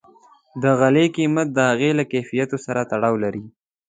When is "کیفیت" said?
2.11-2.49